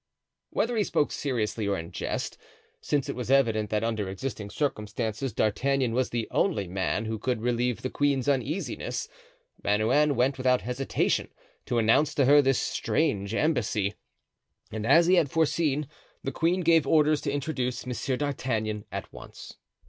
Whether 0.49 0.77
he 0.77 0.83
spoke 0.83 1.11
seriously 1.11 1.67
or 1.67 1.77
in 1.77 1.91
jest, 1.91 2.35
since 2.81 3.07
it 3.07 3.15
was 3.15 3.29
evident 3.29 3.69
that 3.69 3.83
under 3.83 4.09
existing 4.09 4.49
circumstances 4.49 5.31
D'Artagnan 5.31 5.93
was 5.93 6.09
the 6.09 6.27
only 6.31 6.67
man 6.67 7.05
who 7.05 7.19
could 7.19 7.43
relieve 7.43 7.83
the 7.83 7.89
queen's 7.91 8.27
uneasiness, 8.27 9.07
Bernouin 9.61 10.15
went 10.15 10.39
without 10.39 10.61
hesitation 10.61 11.27
to 11.67 11.77
announce 11.77 12.15
to 12.15 12.25
her 12.25 12.41
this 12.41 12.57
strange 12.57 13.35
embassy; 13.35 13.93
and 14.71 14.87
as 14.87 15.05
he 15.05 15.17
had 15.17 15.29
foreseen, 15.29 15.87
the 16.23 16.31
queen 16.31 16.61
gave 16.61 16.87
orders 16.87 17.21
to 17.21 17.31
introduce 17.31 17.85
Monsieur 17.85 18.17
d'Artagnan 18.17 18.85
at 18.91 19.13
once. 19.13 19.57